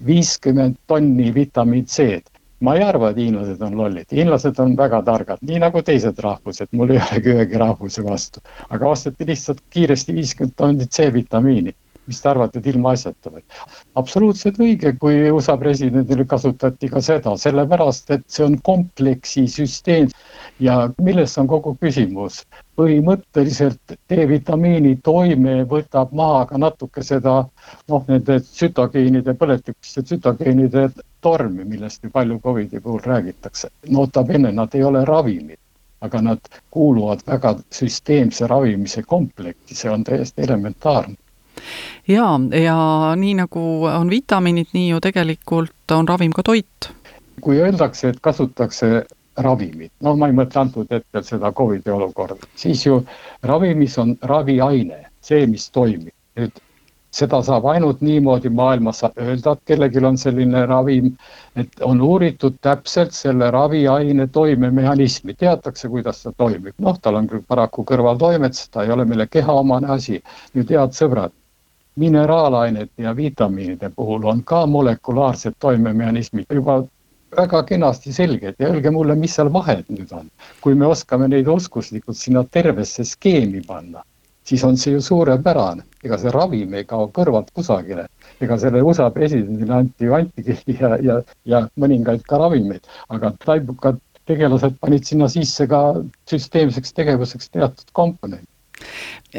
viiskümmend 0.06 0.78
tonni 0.86 1.32
vitamiin 1.34 1.90
C-d 1.90 2.35
ma 2.60 2.74
ei 2.76 2.82
arva, 2.82 3.10
et 3.10 3.18
hiinlased 3.20 3.62
on 3.62 3.76
lollid, 3.76 4.12
hiinlased 4.12 4.60
on 4.62 4.76
väga 4.76 5.02
targad, 5.06 5.42
nii 5.44 5.58
nagu 5.60 5.82
teised 5.84 6.20
rahvused, 6.24 6.70
mul 6.72 6.94
ei 6.94 7.00
olegi 7.02 7.34
ühegi 7.34 7.60
rahvuse 7.60 8.04
vastu. 8.04 8.40
aga 8.70 8.88
osteti 8.88 9.26
lihtsalt 9.28 9.60
kiiresti 9.70 10.14
viiskümmend 10.16 10.56
tonni 10.56 10.86
C-vitamiini 10.86 11.74
mis 12.06 12.20
te 12.22 12.28
arvate, 12.30 12.60
et 12.60 12.68
ilmaasjata 12.72 13.32
või? 13.34 13.42
absoluutselt 14.00 14.60
õige, 14.62 14.92
kui 15.00 15.30
USA 15.30 15.56
presidendil 15.60 16.24
kasutati 16.28 16.90
ka 16.92 17.02
seda, 17.04 17.36
sellepärast 17.40 18.14
et 18.16 18.24
see 18.30 18.44
on 18.46 18.58
kompleksi 18.68 19.46
süsteem 19.50 20.08
ja 20.62 20.78
milles 21.02 21.36
on 21.38 21.50
kogu 21.50 21.76
küsimus? 21.80 22.44
põhimõtteliselt 22.76 23.94
D-vitamiini 24.10 24.98
toime 25.04 25.62
võtab 25.68 26.10
maha 26.12 26.42
ka 26.50 26.58
natuke 26.60 27.02
seda 27.02 27.38
noh, 27.88 28.02
nende 28.08 28.40
tsütogeenide, 28.44 29.32
põletikust 29.40 29.96
ja 29.96 30.02
tsütogeenide 30.04 30.88
tormi, 31.24 31.64
millest 31.64 32.04
ju 32.04 32.10
palju 32.12 32.40
Covidi 32.40 32.80
puhul 32.80 33.00
räägitakse. 33.00 33.70
nota 33.88 34.22
bene, 34.22 34.52
nad 34.52 34.74
ei 34.74 34.84
ole 34.84 35.04
ravimid 35.04 35.58
aga 36.00 36.20
nad 36.20 36.48
kuuluvad 36.70 37.22
väga 37.26 37.54
süsteemse 37.72 38.46
ravimise 38.46 39.02
komplekti, 39.02 39.74
see 39.74 39.90
on 39.90 40.04
täiesti 40.04 40.42
elementaarne 40.42 41.16
jaa, 42.08 42.38
ja 42.62 42.78
nii 43.16 43.34
nagu 43.42 43.62
on 43.90 44.10
vitamiinid, 44.10 44.72
nii 44.76 44.90
ju 44.90 45.00
tegelikult 45.00 45.96
on 45.96 46.08
ravim 46.08 46.32
ka 46.32 46.42
toit. 46.42 46.90
kui 47.40 47.60
öeldakse, 47.60 48.08
et 48.08 48.20
kasutatakse 48.20 49.04
ravimit, 49.36 49.92
no 50.00 50.14
ma 50.16 50.30
ei 50.30 50.36
mõtle 50.36 50.60
antud 50.60 50.90
hetkel 50.90 51.24
seda 51.24 51.52
Covidi 51.52 51.92
olukorda, 51.92 52.48
siis 52.56 52.86
ju 52.86 53.02
ravimis 53.44 53.98
on 53.98 54.16
raviaine, 54.22 55.02
see, 55.20 55.46
mis 55.46 55.68
toimib. 55.70 56.14
nüüd 56.36 56.52
seda 57.16 57.40
saab 57.44 57.66
ainult 57.72 58.02
niimoodi 58.04 58.50
maailmas 58.52 59.02
öelda, 59.08 59.54
et 59.54 59.62
kellelgi 59.70 60.02
on 60.04 60.18
selline 60.20 60.64
ravim, 60.68 61.12
et 61.56 61.80
on 61.86 62.00
uuritud 62.04 62.58
täpselt 62.66 63.16
selle 63.16 63.50
raviaine 63.54 64.26
toimemehhanismi, 64.32 65.34
teatakse, 65.34 65.88
kuidas 65.88 66.22
ta 66.22 66.32
toimib. 66.36 66.74
noh, 66.78 66.98
tal 67.02 67.20
on 67.20 67.28
küll 67.30 67.44
paraku 67.48 67.86
kõrvaltoimed, 67.88 68.56
seda 68.58 68.84
ei 68.84 68.92
ole 68.92 69.04
meile 69.04 69.26
kehaomane 69.26 69.92
asi. 69.96 70.22
nüüd 70.54 70.72
head 70.76 70.96
sõbrad, 70.96 71.32
mineraalainete 71.96 73.02
ja 73.02 73.16
vitamiinide 73.16 73.90
puhul 73.96 74.24
on 74.24 74.42
ka 74.44 74.66
molekulaarsed 74.66 75.54
toimemehhanismid 75.58 76.44
juba 76.54 76.82
väga 77.36 77.62
kenasti 77.62 78.12
selged 78.12 78.54
ja 78.58 78.68
öelge 78.68 78.90
mulle, 78.90 79.14
mis 79.14 79.34
seal 79.36 79.52
vahet 79.52 79.88
nüüd 79.92 80.12
on. 80.12 80.28
kui 80.60 80.74
me 80.74 80.86
oskame 80.86 81.28
neid 81.28 81.48
oskuslikult 81.48 82.16
sinna 82.16 82.44
tervesse 82.44 83.04
skeemi 83.04 83.62
panna, 83.66 84.02
siis 84.44 84.64
on 84.64 84.76
see 84.76 84.94
ju 84.94 85.02
suurepärane, 85.02 85.84
ega 86.04 86.18
see 86.18 86.32
ravim 86.34 86.74
ei 86.74 86.84
kao 86.84 87.08
kõrvalt 87.18 87.52
kusagile. 87.52 88.06
ega 88.40 88.58
selle 88.58 88.82
USA 88.82 89.10
presidendile 89.10 89.74
anti 89.74 90.04
ju 90.04 90.14
antikehvi 90.14 90.78
ja, 90.80 90.96
ja, 91.02 91.20
ja 91.44 91.62
mõningaid 91.76 92.26
ka 92.28 92.38
ravimeid, 92.44 92.84
aga 93.08 93.32
taibukad 93.44 94.00
tegelased 94.26 94.76
panid 94.80 95.04
sinna 95.06 95.28
sisse 95.28 95.66
ka 95.70 95.80
süsteemseks 96.30 96.92
tegevuseks 96.92 97.50
teatud 97.50 97.90
komponendid 97.92 98.50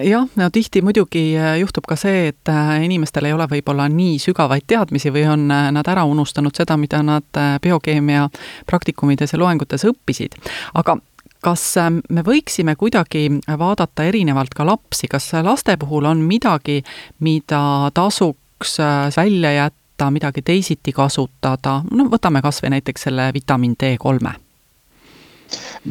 jah, 0.04 0.28
no 0.36 0.50
tihti 0.54 0.82
muidugi 0.82 1.38
äh, 1.38 1.58
juhtub 1.62 1.88
ka 1.88 1.98
see, 2.00 2.28
et 2.32 2.52
äh, 2.52 2.78
inimestel 2.86 3.28
ei 3.28 3.36
ole 3.36 3.48
võib-olla 3.50 3.88
nii 3.92 4.18
sügavaid 4.22 4.68
teadmisi 4.68 5.12
või 5.14 5.26
on 5.30 5.46
äh, 5.52 5.70
nad 5.76 5.88
ära 5.88 6.06
unustanud 6.08 6.56
seda, 6.56 6.78
mida 6.78 7.02
nad 7.06 7.42
biokeemia 7.64 8.28
praktikumides 8.70 9.34
ja 9.34 9.40
loengutes 9.42 9.88
õppisid. 9.90 10.38
aga 10.74 10.98
kas 11.44 11.64
me 12.10 12.24
võiksime 12.26 12.76
kuidagi 12.76 13.28
vaadata 13.60 14.08
erinevalt 14.10 14.56
ka 14.58 14.66
lapsi, 14.66 15.08
kas 15.08 15.30
laste 15.46 15.78
puhul 15.78 16.10
on 16.10 16.24
midagi, 16.26 16.82
mida 17.20 17.92
tasuks 17.94 18.80
välja 19.18 19.54
jätta, 19.54 20.10
midagi 20.12 20.42
teisiti 20.42 20.92
kasutada, 20.92 21.84
no 21.92 22.10
võtame 22.10 22.42
kas 22.42 22.64
või 22.66 22.74
näiteks 22.78 23.08
selle 23.08 23.30
vitamiin 23.38 23.78
D3 23.78 24.47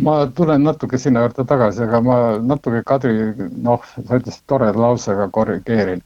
ma 0.03 0.17
tulen 0.37 0.65
natuke 0.67 0.99
sinna 0.99 1.23
juurde 1.25 1.45
tagasi, 1.49 1.83
aga 1.87 2.01
ma 2.01 2.17
natuke 2.39 2.83
Kadri, 2.87 3.15
noh, 3.69 3.85
sa 3.95 4.19
ütlesid 4.21 4.45
toreda 4.51 4.81
lausega, 4.81 5.29
korrigeerin. 5.33 6.03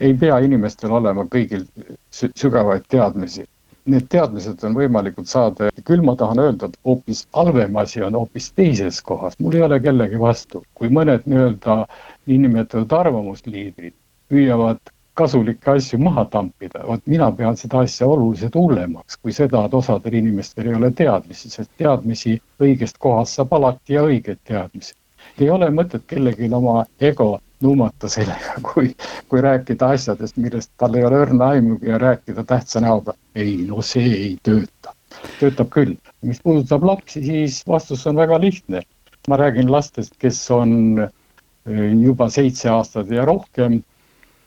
ei 0.00 0.14
pea 0.14 0.38
inimestel 0.46 0.92
olema 0.94 1.24
kõigil 1.26 1.64
sügavaid 2.12 2.84
teadmisi. 2.88 3.46
Need 3.88 4.04
teadmised 4.12 4.62
on 4.68 4.76
võimalikud 4.76 5.26
saada, 5.26 5.70
küll 5.88 6.04
ma 6.04 6.14
tahan 6.20 6.38
öelda, 6.42 6.68
et 6.68 6.76
hoopis 6.84 7.24
halvem 7.34 7.76
asi 7.80 8.02
on 8.04 8.18
hoopis 8.20 8.50
teises 8.52 9.00
kohas, 9.02 9.38
mul 9.40 9.56
ei 9.56 9.64
ole 9.64 9.80
kellegi 9.80 10.20
vastu, 10.20 10.62
kui 10.74 10.92
mõned 10.92 11.24
nii-öelda 11.26 11.80
niinimetatud 12.28 12.92
arvamusliidrid 13.00 13.96
püüavad 14.28 14.92
kasulikke 15.18 15.72
asju 15.74 15.98
maha 16.02 16.24
tampida, 16.32 16.84
vot 16.86 17.02
mina 17.10 17.30
pean 17.38 17.56
seda 17.58 17.82
asja 17.86 18.06
oluliselt 18.06 18.54
hullemaks 18.58 19.18
kui 19.22 19.34
seda, 19.34 19.64
et 19.66 19.74
osadel 19.74 20.18
inimestel 20.20 20.70
ei 20.70 20.78
ole 20.78 20.90
teadmisi, 21.00 21.50
sest 21.50 21.70
teadmisi 21.82 22.36
õigest 22.62 23.00
kohast 23.02 23.38
saab 23.38 23.54
alati 23.58 23.98
ja 23.98 24.06
õigeid 24.06 24.40
teadmisi. 24.50 24.94
ei 25.40 25.50
ole 25.50 25.70
mõtet 25.74 26.06
kellelgi 26.10 26.50
oma 26.54 26.84
ego 27.10 27.28
nuumata 27.64 28.10
sellega, 28.10 28.54
kui, 28.68 28.92
kui 29.28 29.42
rääkida 29.42 29.90
asjadest, 29.96 30.38
millest 30.38 30.70
tal 30.78 30.94
ei 30.98 31.04
ole 31.08 31.22
õrna 31.24 31.50
aimugi 31.56 31.90
ja 31.90 31.98
rääkida 31.98 32.44
tähtsa 32.44 32.82
näoga. 32.84 33.14
ei, 33.34 33.56
no 33.66 33.82
see 33.82 34.06
ei 34.20 34.32
tööta. 34.42 34.94
töötab 35.40 35.70
küll. 35.74 35.96
mis 36.22 36.40
puudutab 36.42 36.84
lapsi, 36.84 37.22
siis 37.24 37.62
vastus 37.66 38.06
on 38.06 38.16
väga 38.16 38.40
lihtne. 38.40 38.82
ma 39.28 39.36
räägin 39.36 39.70
lastest, 39.72 40.14
kes 40.18 40.50
on 40.50 40.72
eh, 41.02 41.92
juba 42.00 42.30
seitse 42.30 42.70
aastat 42.70 43.10
ja 43.10 43.24
rohkem 43.24 43.82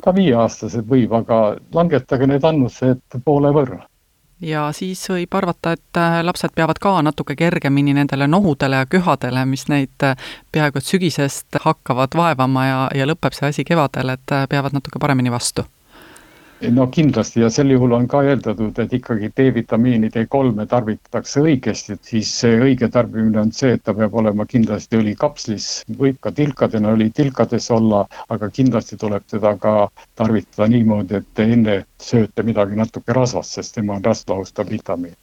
ka 0.03 0.13
viieaastased 0.15 0.87
võib, 0.89 1.13
aga 1.13 1.41
langetage 1.73 2.27
need 2.27 2.45
annused 2.47 3.21
poole 3.25 3.53
võrra. 3.55 3.81
Ja 4.41 4.71
siis 4.73 5.03
võib 5.09 5.35
arvata, 5.37 5.75
et 5.77 5.97
äh, 6.01 6.19
lapsed 6.25 6.55
peavad 6.57 6.79
ka 6.81 6.95
natuke 7.05 7.35
kergemini 7.37 7.93
nendele 7.93 8.25
nohudele 8.27 8.79
ja 8.81 8.87
köhadele, 8.89 9.43
mis 9.45 9.67
neid 9.69 10.05
äh, 10.07 10.17
peaaegu 10.51 10.81
et 10.81 10.87
sügisest 10.87 11.61
hakkavad 11.61 12.17
vaevama 12.17 12.65
ja, 12.65 12.79
ja 12.97 13.05
lõpeb 13.05 13.37
see 13.37 13.51
asi 13.53 13.65
kevadel, 13.67 14.15
et 14.15 14.33
äh, 14.33 14.47
peavad 14.49 14.73
natuke 14.73 14.99
paremini 14.99 15.29
vastu 15.31 15.67
no 16.69 16.87
kindlasti 16.87 17.41
ja 17.41 17.49
sel 17.49 17.71
juhul 17.73 17.95
on 17.97 18.07
ka 18.07 18.21
eeldatud, 18.23 18.77
et 18.83 18.93
ikkagi 18.93 19.31
D-vitamiini 19.37 20.11
D3-e 20.13 20.65
tarvitatakse 20.69 21.41
õigesti, 21.41 21.95
et 21.97 22.11
siis 22.11 22.33
õige 22.49 22.89
tarbimine 22.93 23.41
on 23.41 23.51
see, 23.55 23.73
et 23.77 23.83
ta 23.83 23.95
peab 23.97 24.13
olema 24.21 24.45
kindlasti 24.45 24.99
õlikapslis, 24.99 25.69
võib 25.97 26.19
ka 26.21 26.33
tilkadena 26.37 26.93
õli 26.93 27.09
tilkades 27.17 27.71
olla, 27.73 28.03
aga 28.29 28.51
kindlasti 28.53 28.99
tuleb 29.01 29.25
teda 29.33 29.55
ka 29.63 29.75
tarvitada 30.15 30.69
niimoodi, 30.75 31.23
et 31.23 31.43
enne 31.47 31.81
sööte 31.97 32.45
midagi 32.45 32.77
natuke 32.77 33.17
rasvast, 33.17 33.57
sest 33.57 33.75
tema 33.79 33.97
on 33.97 34.05
rasvlahustav 34.05 34.69
vitamiin 34.69 35.17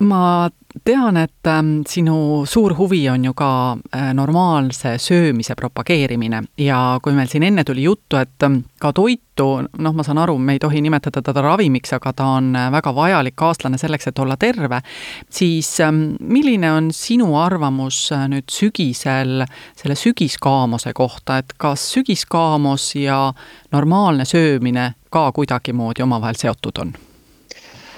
ma 0.00 0.48
tean, 0.84 1.16
et 1.16 1.46
ähm, 1.46 1.82
sinu 1.88 2.44
suur 2.46 2.74
huvi 2.76 3.08
on 3.08 3.24
ju 3.24 3.32
ka 3.34 3.76
äh, 3.94 4.12
normaalse 4.14 4.96
söömise 4.98 5.54
propageerimine 5.56 6.42
ja 6.58 6.98
kui 7.02 7.14
meil 7.16 7.30
siin 7.32 7.46
enne 7.46 7.64
tuli 7.64 7.86
juttu, 7.86 8.18
et 8.20 8.42
ähm, 8.44 8.60
ka 8.80 8.92
toitu, 8.92 9.48
noh, 9.78 9.96
ma 9.96 10.04
saan 10.04 10.20
aru, 10.20 10.36
me 10.38 10.56
ei 10.56 10.60
tohi 10.62 10.82
nimetada 10.84 11.22
teda 11.24 11.44
ravimiks, 11.44 11.94
aga 11.96 12.12
ta 12.12 12.28
on 12.36 12.52
äh, 12.56 12.68
väga 12.72 12.92
vajalik 12.94 13.36
kaaslane 13.38 13.80
selleks, 13.80 14.10
et 14.10 14.18
olla 14.18 14.36
terve, 14.36 14.82
siis 15.30 15.70
ähm, 15.80 16.04
milline 16.20 16.72
on 16.72 16.92
sinu 16.92 17.32
arvamus 17.40 18.10
äh, 18.12 18.26
nüüd 18.32 18.52
sügisel 18.52 19.46
selle 19.76 19.96
sügiskaamuse 19.96 20.92
kohta, 20.96 21.40
et 21.40 21.56
kas 21.56 21.88
sügiskaamos 21.96 22.92
ja 23.00 23.32
normaalne 23.72 24.28
söömine 24.28 24.92
ka 25.10 25.30
kuidagimoodi 25.32 26.04
omavahel 26.04 26.36
seotud 26.40 26.84
on? 26.84 26.96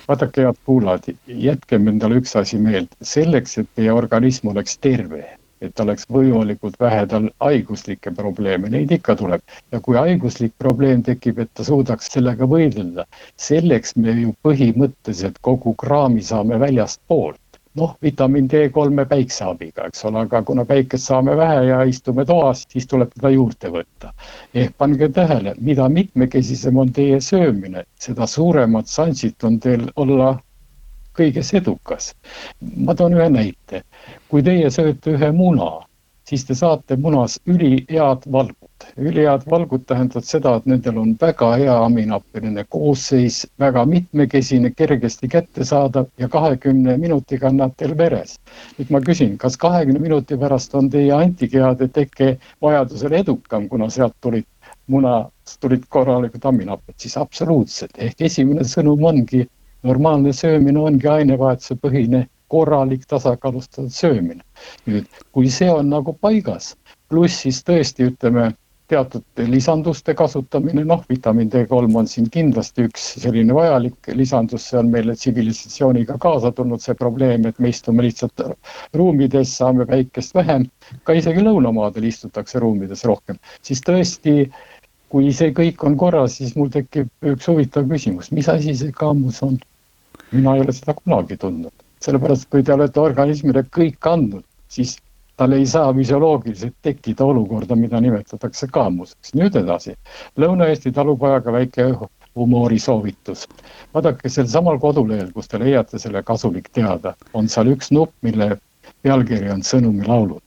Vaadake, 0.09 0.45
head 0.47 0.61
kuulajad, 0.65 1.11
jätkem 1.49 1.89
endale 1.93 2.21
üks 2.23 2.37
asi 2.41 2.59
meelde, 2.63 2.97
selleks, 3.15 3.59
et 3.63 3.69
teie 3.77 3.93
organism 3.93 4.53
oleks 4.53 4.79
terve, 4.85 5.25
et 5.65 5.81
oleks 5.85 6.07
võimalikult 6.15 6.79
vähe 6.81 7.03
tal 7.11 7.29
haiguslikke 7.45 8.13
probleeme, 8.17 8.71
neid 8.75 8.95
ikka 8.99 9.17
tuleb. 9.23 9.43
ja 9.73 9.81
kui 9.81 9.99
haiguslik 9.99 10.55
probleem 10.59 11.03
tekib, 11.03 11.39
et 11.45 11.51
ta 11.55 11.67
suudaks 11.67 12.13
sellega 12.15 12.47
võidelda, 12.47 13.05
selleks 13.49 13.97
me 13.97 14.15
ju 14.21 14.35
põhimõtteliselt 14.47 15.43
kogu 15.51 15.75
kraami 15.85 16.23
saame 16.23 16.61
väljastpoolt 16.61 17.41
noh, 17.79 17.95
vitamiin 18.03 18.49
D3-e 18.51 19.05
päikse 19.09 19.45
abiga, 19.49 19.87
eks 19.89 20.05
ole, 20.09 20.25
aga 20.27 20.43
kuna 20.47 20.65
päikest 20.69 21.09
saame 21.11 21.37
vähe 21.37 21.63
ja 21.69 21.83
istume 21.89 22.25
toas, 22.29 22.65
siis 22.73 22.87
tuleb 22.91 23.13
teda 23.15 23.31
juurde 23.35 23.73
võtta. 23.79 24.13
ehk 24.55 24.77
pange 24.79 25.09
tähele, 25.09 25.55
mida 25.61 25.89
mitmekesisem 25.89 26.79
on 26.79 26.93
teie 26.93 27.21
söömine, 27.21 27.85
seda 28.01 28.27
suuremad 28.27 28.91
šansid 28.91 29.45
on 29.45 29.61
teil 29.61 29.89
olla 29.97 30.35
kõiges 31.19 31.53
edukas. 31.55 32.15
ma 32.77 32.95
toon 32.95 33.15
ühe 33.19 33.29
näite. 33.31 33.83
kui 34.29 34.43
teie 34.43 34.71
sööte 34.71 35.17
ühe 35.17 35.33
muna, 35.33 35.88
siis 36.29 36.45
te 36.45 36.55
saate 36.55 36.97
munas 36.97 37.39
ülihead 37.49 38.27
valgu 38.33 38.69
ülihead 38.97 39.45
valgud 39.51 39.85
tähendavad 39.91 40.27
seda, 40.27 40.53
et 40.59 40.67
nendel 40.71 40.99
on 41.03 41.15
väga 41.21 41.49
hea 41.61 41.75
aminohappeline 41.85 42.65
koosseis, 42.75 43.39
väga 43.61 43.85
mitmekesine, 43.93 44.71
kergesti 44.81 45.31
kättesaadav 45.33 46.07
ja 46.19 46.29
kahekümne 46.29 46.97
minutiga 46.97 47.49
on 47.49 47.59
nad 47.63 47.75
teil 47.77 47.97
veres. 47.99 48.37
nüüd 48.79 48.93
ma 48.95 49.01
küsin, 49.09 49.37
kas 49.45 49.57
kahekümne 49.65 50.03
minuti 50.05 50.39
pärast 50.39 50.75
on 50.79 50.91
teie 50.91 51.13
antikehade 51.17 51.89
teke 51.89 52.37
vajadusel 52.63 53.19
edukam, 53.23 53.69
kuna 53.69 53.91
sealt 53.91 54.17
tulid 54.21 54.47
munast 54.87 55.61
tulid 55.61 55.85
korralikud 55.89 56.45
aminohaped, 56.49 56.95
siis 56.97 57.17
absoluutselt, 57.21 57.99
ehk 57.99 58.23
esimene 58.31 58.65
sõnum 58.65 59.05
ongi, 59.11 59.45
normaalne 59.83 60.33
söömine 60.33 60.81
ongi 60.81 61.09
ainevahetuse 61.09 61.77
põhine 61.83 62.27
korralik 62.49 63.07
tasakaalustatud 63.09 63.93
söömine. 63.95 64.43
nüüd, 64.87 65.07
kui 65.33 65.51
see 65.51 65.71
on 65.73 65.91
nagu 65.93 66.17
paigas, 66.21 66.75
pluss 67.09 67.45
siis 67.45 67.63
tõesti 67.65 68.09
ütleme 68.11 68.53
teatud 68.89 69.23
lisanduste 69.53 70.15
kasutamine, 70.17 70.83
noh, 70.85 71.03
vitamiin 71.11 71.51
D3 71.53 71.97
on 72.01 72.09
siin 72.09 72.29
kindlasti 72.33 72.87
üks 72.89 73.05
selline 73.21 73.55
vajalik 73.55 74.09
lisandus, 74.17 74.65
see 74.71 74.79
on 74.81 74.89
meile 74.93 75.17
tsivilisatsiooniga 75.17 76.17
kaasa 76.23 76.53
tulnud, 76.57 76.81
see 76.81 76.97
probleem, 76.99 77.45
et 77.51 77.61
me 77.61 77.73
istume 77.73 78.07
lihtsalt 78.07 78.41
ruumides, 78.97 79.53
saame 79.61 79.87
päikest 79.89 80.35
vähem, 80.39 80.65
ka 81.05 81.17
isegi 81.19 81.45
lõunamaadel 81.45 82.09
istutakse 82.09 82.63
ruumides 82.65 83.05
rohkem, 83.09 83.41
siis 83.63 83.85
tõesti, 83.85 84.49
kui 85.13 85.33
see 85.37 85.53
kõik 85.57 85.85
on 85.85 85.99
korras, 86.01 86.39
siis 86.41 86.57
mul 86.57 86.73
tekib 86.73 87.13
üks 87.35 87.49
huvitav 87.51 87.89
küsimus, 87.93 88.33
mis 88.33 88.49
asi 88.49 88.77
see 88.77 88.95
kaamus 88.97 89.43
on? 89.45 89.61
mina 90.33 90.57
ei 90.57 90.61
ole 90.61 90.73
seda 90.77 90.93
kunagi 90.97 91.39
tundnud, 91.41 91.73
sellepärast 92.05 92.49
kui 92.51 92.63
te 92.63 92.75
olete 92.75 93.01
organismile 93.01 93.65
kõik 93.75 94.07
andnud, 94.11 94.45
siis 94.69 94.97
tal 95.39 95.55
ei 95.55 95.67
saa 95.67 95.93
füsioloogiliselt 95.95 96.75
tekkida 96.83 97.25
olukorda, 97.25 97.77
mida 97.79 98.01
nimetatakse 98.01 98.67
kaamuseks. 98.75 99.35
nüüd 99.39 99.57
edasi, 99.57 99.95
Lõuna-Eesti 100.39 100.93
talupojaga 100.95 101.53
väike 101.53 101.87
huumoorisoovitus. 102.35 103.47
vaadake, 103.95 104.29
sel 104.29 104.47
samal 104.47 104.79
kodulehel, 104.83 105.31
kus 105.33 105.49
te 105.49 105.59
leiate 105.63 105.99
selle 105.99 106.23
kasulik 106.23 106.69
teada, 106.73 107.15
on 107.35 107.49
seal 107.49 107.73
üks 107.75 107.91
nupp, 107.95 108.15
mille 108.23 108.59
pealkiri 109.03 109.51
on 109.55 109.63
sõnumilaulud. 109.63 110.43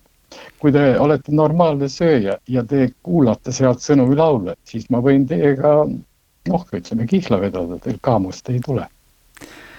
kui 0.60 0.72
te 0.72 1.00
olete 1.00 1.32
normaalne 1.36 1.90
sööja 1.90 2.38
ja 2.48 2.64
te 2.64 2.90
kuulate 3.04 3.52
sealt 3.52 3.80
sõnumilaule, 3.84 4.56
siis 4.64 4.90
ma 4.90 5.00
võin 5.00 5.28
teiega 5.28 5.86
noh, 6.48 6.66
ütleme 6.74 7.08
kihla 7.08 7.40
vedada, 7.42 7.80
teil 7.80 7.98
kaamust 8.02 8.50
ei 8.50 8.60
tule 8.60 8.88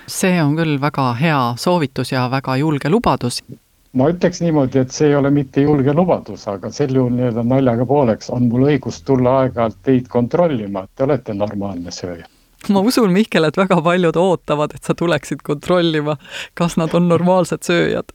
see 0.07 0.41
on 0.43 0.57
küll 0.57 0.79
väga 0.81 1.13
hea 1.19 1.41
soovitus 1.59 2.13
ja 2.13 2.29
väga 2.31 2.57
julge 2.61 2.91
lubadus. 2.91 3.43
Ma 3.93 4.09
ütleks 4.09 4.41
niimoodi, 4.41 4.81
et 4.81 4.93
see 4.95 5.11
ei 5.11 5.17
ole 5.19 5.31
mitte 5.31 5.61
julge 5.67 5.93
lubadus, 5.93 6.47
aga 6.49 6.71
sel 6.73 6.95
juhul 6.97 7.13
nii-öelda 7.13 7.43
naljaga 7.45 7.85
pooleks 7.87 8.31
on 8.33 8.47
mul 8.49 8.71
õigus 8.71 9.03
tulla 9.05 9.43
aeg-ajalt 9.43 9.83
teid 9.85 10.09
kontrollima, 10.09 10.87
et 10.87 10.97
te 10.97 11.05
olete 11.05 11.37
normaalne 11.37 11.93
sööja. 11.93 12.25
Ma 12.73 12.81
usun, 12.81 13.13
Mihkel, 13.13 13.45
et 13.45 13.59
väga 13.59 13.81
paljud 13.83 14.17
ootavad, 14.17 14.73
et 14.77 14.87
sa 14.87 14.95
tuleksid 14.95 15.43
kontrollima, 15.45 16.17
kas 16.55 16.79
nad 16.81 16.95
on 16.95 17.09
normaalsed 17.11 17.67
sööjad. 17.67 18.15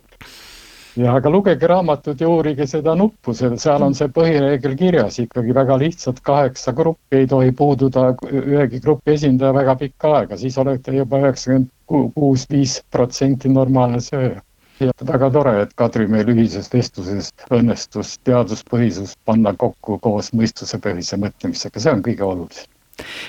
Ja 0.98 1.14
aga 1.20 1.30
lugege 1.30 1.68
raamatut 1.70 2.22
ja 2.22 2.30
uurige 2.30 2.66
seda 2.68 2.96
nuppu, 2.98 3.34
seal 3.38 3.86
on 3.86 3.96
see 3.98 4.10
põhireegel 4.14 4.76
kirjas. 4.80 5.20
Ikkagi 5.24 5.56
väga 5.56 5.78
lihtsalt, 5.82 6.22
kaheksa 6.26 6.74
gruppi 6.78 7.22
ei 7.22 7.28
tohi 7.30 7.54
puududa 7.58 8.10
ühegi 8.32 8.82
grupi 8.84 9.14
esindaja 9.14 9.54
väga 9.58 9.78
pikka 9.84 10.14
aega, 10.20 10.38
siis 10.42 10.58
olete 10.58 10.96
juba 10.98 11.22
üheksakümmend 11.24 11.72
kuus, 11.88 12.48
viis 12.52 12.80
protsenti 12.92 13.52
normaalne 13.54 14.02
sööja. 14.04 14.42
Ja 14.80 14.94
väga 15.10 15.30
tore, 15.34 15.54
et 15.64 15.72
Kadri 15.78 16.06
meil 16.10 16.28
ühises 16.30 16.70
vestluses 16.74 17.32
õnnestus 17.50 18.18
teaduspõhisus 18.30 19.16
panna 19.26 19.56
kokku 19.58 19.98
koos 20.04 20.30
mõistusepõhise 20.38 21.18
mõtlemisega, 21.22 21.82
see 21.82 21.96
on 21.98 22.04
kõige 22.06 22.26
olulisem 22.28 22.77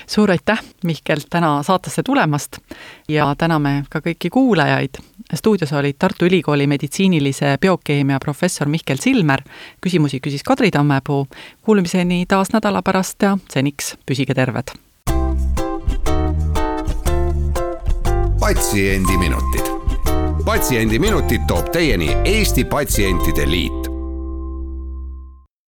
suur 0.07 0.31
aitäh, 0.31 0.61
Mihkel, 0.83 1.19
täna 1.29 1.63
saatesse 1.63 2.03
tulemast 2.03 2.57
ja 3.07 3.35
täname 3.37 3.83
ka 3.89 3.99
kõiki 3.99 4.29
kuulajaid. 4.29 5.01
stuudios 5.35 5.73
olid 5.73 5.95
Tartu 5.99 6.25
Ülikooli 6.25 6.67
meditsiinilise 6.67 7.57
biokeemia 7.61 8.19
professor 8.19 8.67
Mihkel 8.67 8.97
Silmer, 8.97 9.41
küsimusi 9.81 10.19
küsis 10.19 10.43
Kadri 10.43 10.71
Tammepuu. 10.71 11.27
Kuulmiseni 11.61 12.25
taas 12.27 12.53
nädala 12.53 12.81
pärast 12.81 13.21
ja 13.21 13.37
seniks 13.49 13.95
püsige 14.05 14.33
terved. 14.33 14.73
patsiendiminutid 18.39 19.67
Patsiendiminutid 20.45 21.41
toob 21.47 21.69
teieni 21.71 22.09
Eesti 22.25 22.63
Patsientide 22.65 23.45
Liit 23.49 23.88